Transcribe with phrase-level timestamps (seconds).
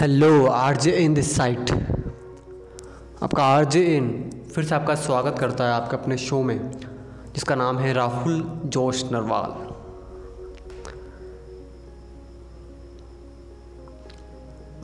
[0.00, 1.70] Hello R J in this site
[3.22, 6.70] आपका R J in फिर से आपका स्वागत करता है आपके अपने शो में,
[7.34, 9.50] जिसका नाम है राहुल जोश नरवाल।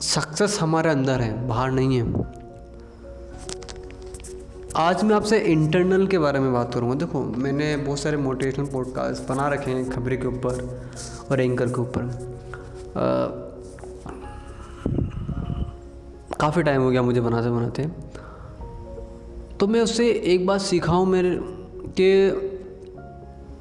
[0.01, 2.03] सक्सेस हमारे अंदर है, बाहर नहीं है।
[4.75, 9.27] आज मैं आपसे इंटरनल के बारे में बात करूँगा। देखो, मैंने बहुत सारे मोटिवेशनल पॉडकास्ट
[9.29, 10.81] बना रखे हैं खबरें के ऊपर
[11.31, 13.45] और एंकर के ऊपर।
[16.39, 17.83] काफ़ी टाइम हो गया मुझे बनाते बनाते।
[19.59, 21.37] तो मैं उससे एक बात सीखा हूँ मेरे,
[21.99, 22.09] कि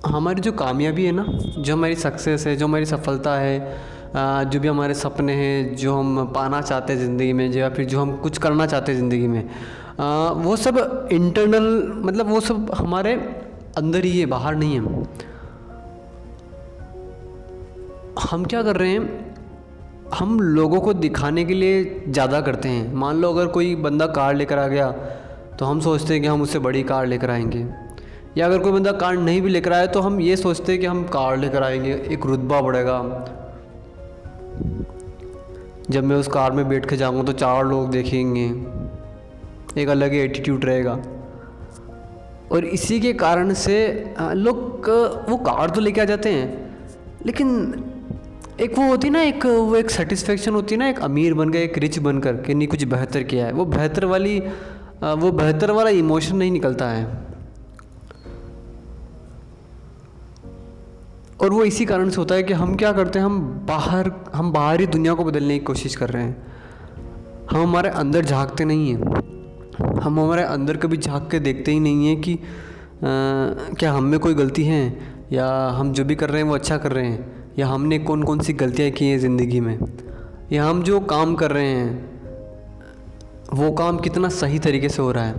[0.07, 1.25] हमारी जो कामयाबी है ना,
[1.59, 6.25] जो हमारी सक्सेस है, जो हमारी सफलता है जो भी हमारे सपने हैं, जो हम
[6.35, 9.49] पाना चाहते हैं ज़िंदगी में, या फिर जो हम कुछ करना चाहते हैं ज़िंदगी में
[10.43, 11.67] वो सब इंटरनल
[12.05, 13.15] मतलब वो सब हमारे
[13.77, 15.05] अंदर ही है, बाहर नहीं है।
[18.23, 19.26] हम क्या कर रहे हैं
[20.15, 24.35] हम लोगों को दिखाने के लिए ज़्यादा करते हैं। मान लो अगर कोई बंदा कार
[24.35, 24.91] लेकर आ गया
[25.59, 27.65] तो हम सोचते हैं कि हम उससे बड़ी कार लेकर आएँगे।
[28.37, 30.87] या अगर कोई बंदा कार नहीं भी लेकर आया तो हम ये सोचते हैं कि
[30.87, 33.01] हम कार लेकर आएँगे। एक रुतबा बढ़ेगा
[35.91, 38.45] जब मैं उस कार में बैठ के जाऊँगा तो चार लोग देखेंगे।
[39.81, 40.99] एक अलग ही एटीट्यूड रहेगा।
[42.53, 43.77] और इसी के कारण से
[44.15, 44.89] लोग,
[45.29, 46.47] वो कार तो लेके आ जाते हैं,
[47.27, 47.49] लेकिन
[48.61, 51.65] एक वो होती ना एक वो एक सेटिस्फेक्शन होती है ना एक अमीर बन गए
[51.65, 54.39] एक रिच बनकर कि नहीं कुछ बेहतर किया है। वो बेहतर वाली
[55.03, 57.05] वो बेहतर वाला इमोशन नहीं निकलता है।
[61.43, 64.53] और वो इसी कारण से होता है कि हम क्या करते हैं हम बाहर हम
[64.53, 66.47] बाहरी दुनिया को बदलने की कोशिश कर रहे हैं।
[67.51, 72.07] हम हमारे अंदर झांकते नहीं हैं। हम हमारे अंदर कभी झाँक के देखते ही नहीं
[72.07, 72.39] हैं कि आ,
[73.75, 74.99] क्या हम में कोई गलती है
[75.33, 78.23] या हम जो भी कर रहे हैं वो अच्छा कर रहे हैं। या हमने कौन
[78.23, 79.79] कौन सी गलतियाँ की हैं ज़िंदगी में?
[80.53, 82.17] या हम जो काम कर रहे हैं
[83.53, 85.35] वो काम कितना सही तरीके से हो रहा है?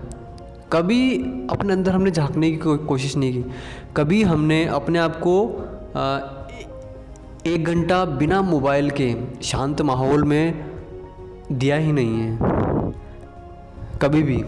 [0.71, 1.17] कभी
[1.51, 3.51] अपने अंदर हमने झांकने की को, कोशिश नहीं की।
[3.97, 5.35] कभी हमने अपने आप को
[7.45, 9.13] एक घंटा बिना मोबाइल के
[9.43, 10.65] शांत माहौल में
[11.51, 12.37] दिया ही नहीं है।
[14.01, 14.43] कभी भी।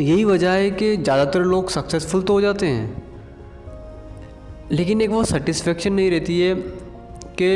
[0.00, 3.02] यही वजह है कि ज़्यादातर लोग सक्सेसफुल तो हो जाते हैं।
[4.72, 6.54] लेकिन एक वो सेटिस्फेक्शन नहीं रहती है
[7.40, 7.50] कि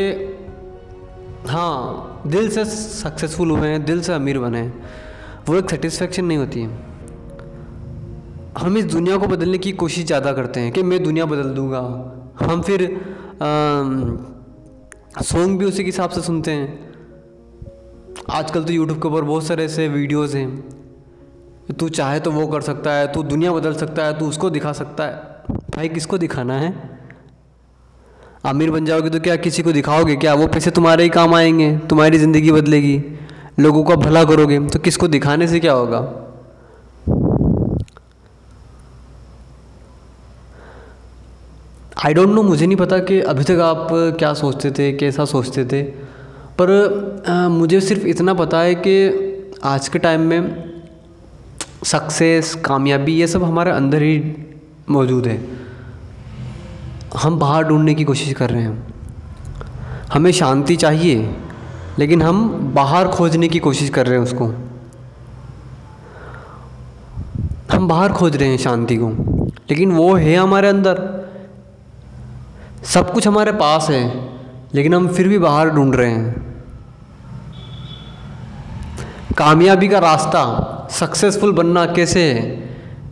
[1.49, 4.73] हाँ दिल से सक्सेसफुल हुए हैं, दिल से अमीर बने हैं,
[5.49, 6.69] वो एक सेटिस्फेक्शन नहीं होती है।
[8.59, 11.81] हम इस दुनिया को बदलने की कोशिश ज़्यादा करते हैं कि मैं दुनिया बदल दूँगा।
[12.41, 12.89] हम फिर
[15.23, 16.93] सॉन्ग भी उसी के हिसाब से सुनते हैं।
[18.31, 20.84] आजकल तो यूट्यूब के ऊपर बहुत सारे ऐसे वीडियोज़ हैं।
[21.73, 24.73] तू चाहे तो वो कर सकता है तू दुनिया बदल सकता है तू उसको दिखा
[24.73, 25.15] सकता है।
[25.77, 26.73] भाई किसको दिखाना है?
[28.45, 30.17] अमीर बन जाओगे तो क्या किसी को दिखाओगे?
[30.17, 31.79] क्या वो पैसे तुम्हारे ही काम आएँगे?
[31.79, 33.03] तुम्हारी ज़िंदगी बदलेगी।
[33.61, 35.99] लोगों का भला करोगे। तो किसको दिखाने से क्या होगा?
[42.05, 45.65] आई डोंट नो मुझे नहीं पता कि अभी तक आप क्या सोचते थे कैसा सोचते
[45.65, 45.83] थे।
[46.61, 50.64] पर आ, मुझे सिर्फ़ इतना पता है कि आज के टाइम में
[51.85, 54.37] सक्सेस कामयाबी, ये सब हमारे अंदर ही
[54.91, 55.39] मौजूद है।
[57.17, 58.95] हम बाहर ढूँढने की कोशिश कर रहे हैं
[60.13, 61.35] हमें शांति चाहिए,
[61.99, 64.47] लेकिन हम बाहर खोजने की कोशिश कर रहे हैं उसको।
[67.73, 69.09] हम बाहर खोज रहे हैं शांति को,
[69.71, 71.03] लेकिन वो है हमारे अंदर।
[72.85, 74.03] सब कुछ हमारे पास है,
[74.75, 76.54] लेकिन हम फिर भी बाहर ढूंढ रहे हैं।
[79.39, 80.43] कामयाबी का रास्ता
[80.91, 82.43] सक्सेसफुल बनना कैसे है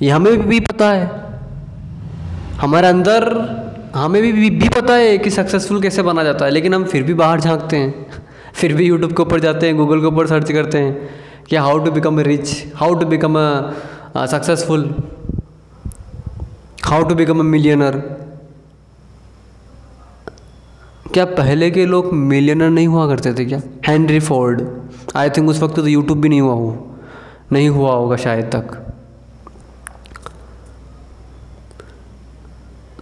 [0.03, 1.11] ये हमें भी पता है।
[2.61, 3.25] हमारे अंदर
[3.95, 7.03] हमें भी, भी भी पता है कि सक्सेसफुल कैसे बना जाता है लेकिन हम फिर
[7.03, 8.07] भी बाहर झांकते हैं।
[8.55, 11.11] फिर भी यूट्यूब के ऊपर जाते हैं गूगल के ऊपर सर्च करते हैं
[11.49, 14.95] कि how to become rich how to become a successful
[16.85, 18.22] how to become a millionaire
[21.15, 23.61] क्या पहले के लोग मिलियनर नहीं हुआ करते थे क्या?
[23.87, 24.63] हेनरी फोर्ड
[25.17, 26.97] आई थिंक उस वक्त तो यूट्यूब भी नहीं हुआ हो।
[27.53, 28.79] नहीं हुआ होगा शायद तक।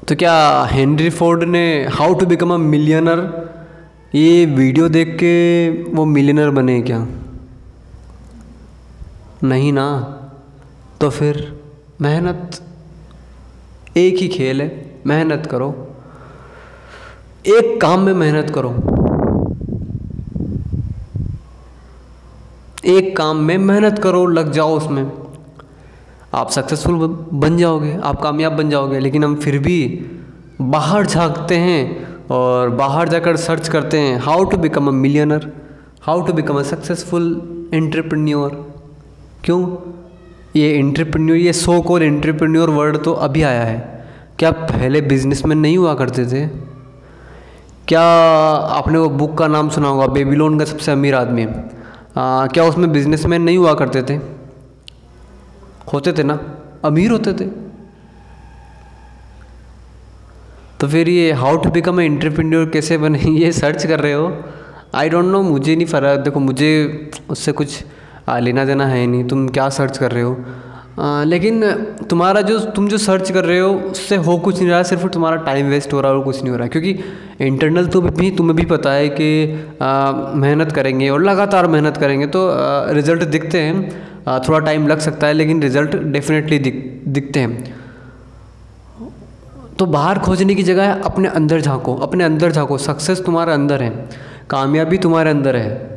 [0.09, 3.51] तो क्या हेनरी फोर्ड ने how to become a millionaire
[4.15, 7.07] ये वीडियो देख के वो मिलियनर बने क्या?
[9.45, 10.17] नहीं ना?
[11.01, 11.63] तो फिर
[12.01, 12.61] मेहनत
[13.97, 15.90] एक ही खेल है। मेहनत करो।
[17.47, 18.71] एक काम में मेहनत करो।
[22.87, 25.11] एक काम में मेहनत करो, लग जाओ उसमें।
[26.35, 30.07] आप सक्सेसफुल बन जाओगे, आप कामयाब बन जाओगे, लेकिन हम फिर भी
[30.61, 35.51] बाहर झांकते हैं और बाहर जाकर सर्च करते हैं how to become a millionaire
[36.03, 37.35] how to become a successful
[37.75, 38.51] entrepreneur
[39.45, 39.77] क्यों?
[40.57, 43.79] ये एंटरप्रेन्योर ये सो कॉल एंटरप्रेन्योर वर्ड तो अभी आया है।
[44.39, 46.70] क्या पहले बिजनेसमैन नहीं हुआ करते थे?
[47.91, 48.03] क्या
[48.79, 50.07] आपने वो बुक का नाम सुना होगा?
[50.07, 51.47] बेबीलोन का सबसे अमीर आदमी।
[52.19, 54.17] क्या उसमें बिजनेसमैन नहीं हुआ करते थे?
[55.93, 56.39] होते थे ना?
[56.85, 57.47] अमीर होते थे।
[60.81, 63.19] तो फिर ये how to become a entrepreneur कैसे बने?
[63.43, 64.45] ये सर्च कर रहे हो?
[64.95, 66.71] आई डोंट नो मुझे नहीं फ़र्क। देखो, मुझे
[67.31, 67.85] उससे कुछ
[68.31, 70.37] लेना देना है नहीं। तुम क्या सर्च कर रहे हो?
[71.01, 71.71] लेकिन
[72.11, 75.37] तुम्हारा जो, तुम जो सर्च कर रहे हो, उससे हो कुछ नहीं रहा, सिर्फ़ तुम्हारा
[75.37, 76.99] टाइम वेस्ट हो रहा है और कुछ नहीं हो रहा है। क्योंकि
[77.41, 79.47] इंटरनल तो भी, तुम्हें भी पता है कि
[80.41, 82.49] मेहनत करेंगे और लगातार मेहनत करेंगे तो
[82.93, 87.75] रिज़ल्ट दिखते हैं। थोड़ा टाइम लग सकता है, लेकिन रिज़ल्ट डेफिनेटली दिख, दिखते हैं।
[89.79, 94.09] तो बाहर खोजने की जगह अपने अंदर झांको, अपने अंदर झांको। सक्सेस तुम्हारे अंदर है,
[94.51, 95.90] कामयाबी तुम्हारे अंदर है।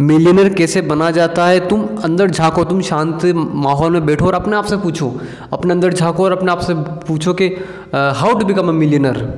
[0.00, 1.68] मिलियनर कैसे बना जाता है?
[1.68, 5.12] तुम अंदर झांको, तुम शांत माहौल में बैठो और अपने आप से पूछो।
[5.52, 6.74] अपने अंदर झांको और अपने आप से
[7.06, 7.48] पूछो कि
[7.94, 9.28] how to become a millionaire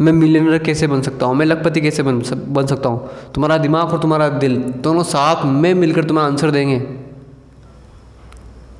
[0.00, 1.34] मैं मिलियनर कैसे बन सकता हूँ?
[1.34, 3.08] मैं लखपति कैसे बन बन सकता हूँ?
[3.34, 6.82] तुम्हारा दिमाग और तुम्हारा दिल दोनों साथ में मिलकर तुम्हें आंसर देंगे।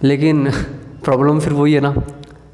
[0.03, 0.51] लेकिन
[1.05, 1.95] प्रॉब्लम फिर वही है ना।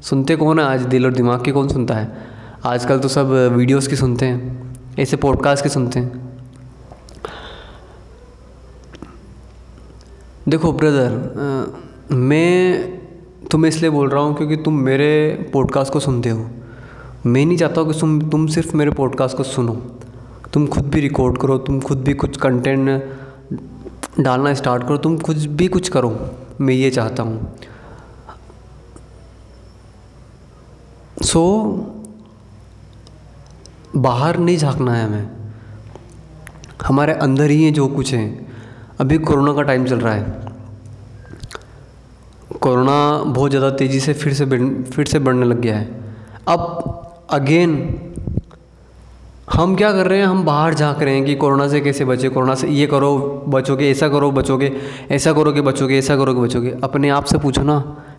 [0.01, 1.51] सुनते कौन है आज दिल और दिमाग की?
[1.51, 2.17] कौन सुनता है?
[2.65, 6.26] आजकल तो सब वीडियोस की सुनते हैं, ऐसे पॉडकास्ट की सुनते हैं।
[10.49, 11.11] देखो ब्रदर
[12.11, 12.99] मैं
[13.51, 16.49] तुम्हें इसलिए बोल रहा हूँ क्योंकि तुम मेरे पॉडकास्ट को सुनते हो।
[17.25, 19.73] मैं नहीं चाहता हूँ कि तुम तुम सिर्फ़ मेरे पॉडकास्ट को सुनो।
[20.53, 23.03] तुम खुद भी रिकॉर्ड करो तुम खुद भी कुछ कंटेंट
[24.19, 26.29] डालना स्टार्ट करो तुम खुद भी कुछ करो
[26.61, 27.57] मैं ये चाहता हूँ।
[31.23, 31.77] सो so,
[33.95, 35.29] बाहर नहीं झांकना है हमें।
[36.85, 38.46] हमारे अंदर ही है जो कुछ है।
[38.99, 40.45] अभी कोरोना का टाइम चल रहा है।
[42.61, 44.45] कोरोना बहुत ज़्यादा तेज़ी से फिर से
[44.85, 45.89] फिर से बढ़ने लग गया है।
[46.47, 47.73] अब अगेन
[49.53, 50.25] हम क्या कर रहे हैं?
[50.25, 52.29] हम बाहर झाँक रहे हैं कि कोरोना से कैसे बचे?
[52.29, 54.71] कोरोना से ये करो, बचोगे, ऐसा करो, बचोगे,
[55.11, 57.77] ऐसा करोगे बचोगे, ऐसा करोगे बचोगे। अपने आप से पूछो ना,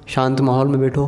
[0.09, 1.07] शांत माहौल में बैठो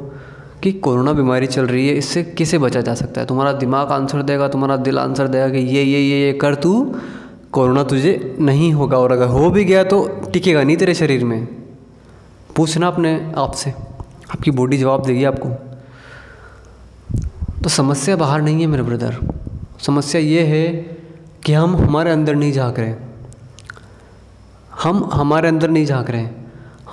[0.62, 3.26] कि कोरोना बीमारी चल रही है, इससे कैसे बचा जा सकता है?
[3.26, 6.74] तुम्हारा दिमाग आंसर देगा, तुम्हारा दिल आंसर देगा कि ये ये ये ये कर तू।
[7.52, 11.48] कोरोना तुझे नहीं होगा और अगर हो भी गया तो टिकेगा नहीं तेरे शरीर में।
[12.56, 13.70] पूछना अपने आपसे।
[14.30, 15.48] आपकी बॉडी जवाब देगी आपको।
[17.62, 19.16] तो समस्या बाहर नहीं है मेरे ब्रदर
[19.80, 20.68] समस्या ये है
[21.44, 22.94] कि हम हमारे अंदर नहीं झाँक रहे।
[24.82, 26.28] हम हमारे अंदर नहीं झाँक रहे।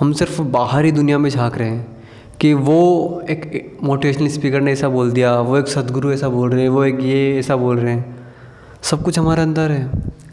[0.00, 1.96] हम सिर्फ़ बाहरी दुनिया में झाँक रहे हैं
[2.40, 6.62] कि वो एक मोटिवेशनल स्पीकर ने ऐसा बोल दिया, वो एक सदगुरु ऐसा बोल रहे
[6.62, 8.16] हैं, वो एक ये ऐसा बोल रहे हैं।
[8.82, 9.90] सब कुछ हमारे अंदर है।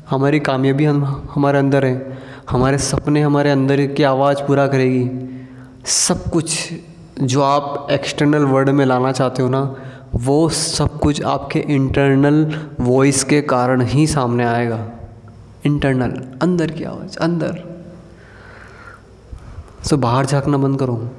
[0.10, 2.18] हमारी कामयाबी हम, हमारे अंदर है।
[2.50, 5.30] हमारे सपने हमारे अंदर की आवाज़ पूरा करेगी।
[5.86, 6.74] सब कुछ
[7.24, 9.76] जो आप एक्सटर्नल वर्ड में लाना चाहते हो ना,
[10.16, 14.88] वो सब कुछ आपके इंटरनल वॉइस के कारण ही सामने आएगा।
[15.66, 17.84] इंटरनल अंदर की आवाज़, अंदर।
[19.84, 21.10] सो बाहर झांकना बंद करो।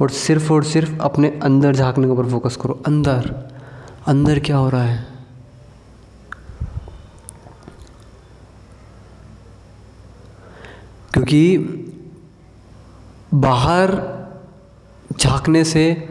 [0.00, 3.50] और सिर्फ़ और सिर्फ़ अपने अंदर झांकने के ऊपर फोकस करो। अंदर
[4.06, 5.11] अंदर क्या हो रहा है?
[11.14, 11.58] क्योंकि
[13.34, 13.88] बाहर
[15.20, 16.08] झांकने से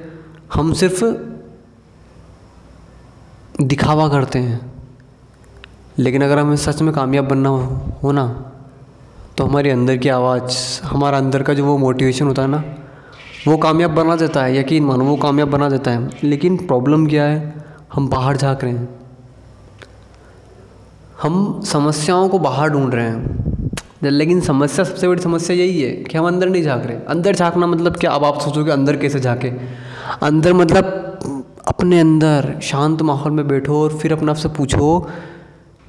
[0.54, 1.04] हम सिर्फ़
[3.64, 4.72] दिखावा करते हैं।
[5.98, 7.50] लेकिन अगर हमें सच में कामयाब बनना
[8.04, 8.52] हो ना
[9.38, 12.64] तो हमारे अंदर की आवाज़, हमारा अंदर का जो वो मोटिवेशन होता है ना,
[13.48, 17.24] वो कामयाब बना देता है। यकीन मानो, वो कामयाब बना देता है। लेकिन प्रॉब्लम क्या
[17.24, 17.66] है?
[17.94, 19.00] हम बाहर झाँक रहे हैं।
[21.22, 23.51] हम समस्याओं को बाहर ढूंढ रहे हैं।
[24.04, 27.68] लेकिन समस्या, सबसे बड़ी समस्या यही है कि हम अंदर नहीं झाँक रहे। अंदर झाँकना
[27.68, 28.12] मतलब क्या?
[28.12, 29.48] अब आप सोचोगे अंदर कैसे झाँके?
[30.22, 30.86] अंदर मतलब
[31.68, 35.10] अपने अंदर शांत माहौल में बैठो और फिर अपने आप से पूछो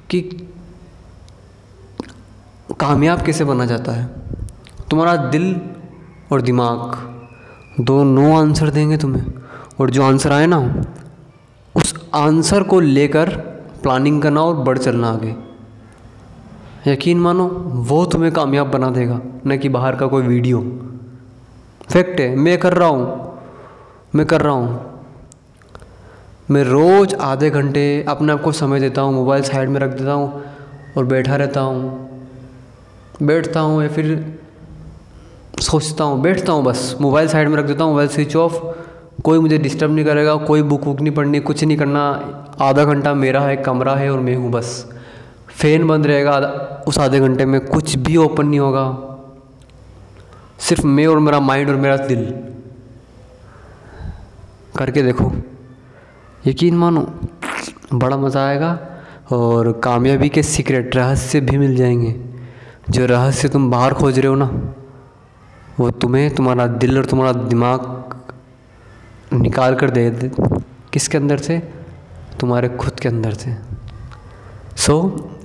[0.09, 0.21] कि
[2.79, 4.09] कामयाब कैसे बना जाता है?
[4.89, 5.61] तुम्हारा दिल
[6.31, 7.09] और दिमाग
[7.83, 9.25] दो नो आंसर देंगे तुम्हें।
[9.79, 10.83] और जो आंसर आए ना,
[11.75, 13.29] उस आंसर को लेकर
[13.83, 15.52] प्लानिंग करना और बढ़ चलना आगे।
[16.87, 17.47] यकीन मानो,
[17.87, 20.59] वो तुम्हें कामयाब बना देगा, न कि बाहर का कोई वीडियो।
[21.91, 23.39] फैक्ट है, मैं कर रहा हूँ,
[24.15, 24.91] मैं कर रहा हूँ।
[26.51, 30.11] मैं रोज़ आधे घंटे अपने आप को समय देता हूँ, मोबाइल साइड में रख देता
[30.11, 30.43] हूँ
[30.97, 32.09] और बैठा रहता हूँ।
[33.23, 34.39] बैठता हूँ या फिर
[35.61, 38.61] सोचता हूँ, बैठता हूँ बस। मोबाइल साइड में रख देता हूँ, मोबाइल स्विच ऑफ़।
[39.23, 42.01] कोई मुझे डिस्टर्ब नहीं करेगा, कोई बुक वुक नहीं पढ़नी, कुछ नहीं करना।
[42.61, 44.93] आधा घंटा मेरा है, कमरा है और मैं हूँ बस।
[45.53, 46.37] फ़ैन बंद रहेगा
[46.87, 48.85] उस आधे घंटे में कुछ भी ओपन नहीं होगा।
[50.59, 52.23] सिर्फ़ मैं और मेरा माइंड और मेरा दिल।
[54.77, 55.31] करके देखो।
[56.47, 57.01] यकीन मानो
[57.93, 58.79] बड़ा मज़ा आएगा
[59.31, 62.15] और कामयाबी के सीक्रेट रहस्य भी मिल जाएँगे।
[62.89, 64.73] जो रहस्य तुम बाहर खोज रहे हो ना
[65.79, 67.79] वो तुम्हें तुम्हारा दिल और तुम्हारा दिमाग
[69.33, 70.31] निकाल कर दे दे।
[70.93, 71.59] किसके अंदर से?
[72.39, 73.55] तुम्हारे खुद के अंदर से
[74.77, 75.42] सो। So,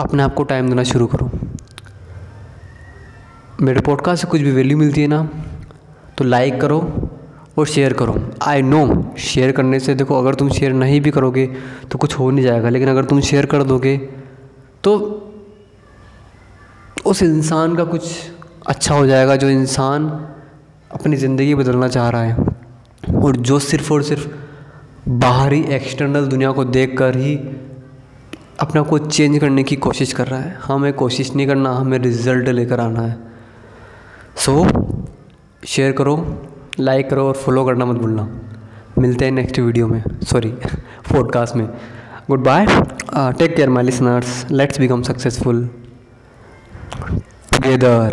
[0.00, 1.30] अपने आप को टाइम देना शुरू करो।
[3.62, 5.28] मेरे पॉडकास्ट से कुछ भी वैल्यू मिलती है ना
[6.18, 6.78] तो लाइक करो
[7.58, 11.46] और शेयर करो। आई नो शेयर करने से देखो, अगर तुम शेयर नहीं भी करोगे
[11.92, 13.96] तो कुछ हो नहीं जाएगा। लेकिन अगर तुम शेयर कर दोगे
[14.84, 14.96] तो
[17.06, 18.10] उस इंसान का कुछ
[18.66, 20.06] अच्छा हो जाएगा जो इंसान
[20.90, 22.36] अपनी ज़िंदगी बदलना चाह रहा है।
[23.14, 24.28] और जो सिर्फ़ और सिर्फ़
[25.08, 27.34] बाहरी एक्सटर्नल दुनिया को देख कर ही
[28.60, 32.48] अपना को चेंज करने की कोशिश कर रहा है। हमें कोशिश नहीं करना, हमें रिज़ल्ट
[32.48, 33.18] लेकर आना है।
[34.36, 34.66] सो
[35.66, 36.42] शेयर करो
[36.80, 38.40] लाइक करो और फॉलो करना मत भूलना।
[38.98, 40.48] मिलते हैं नेक्स्ट वीडियो में। सॉरी
[41.12, 41.66] पॉडकास्ट में।
[42.44, 42.66] Goodbye
[43.16, 45.70] take care my listeners let's become successful
[47.52, 48.12] together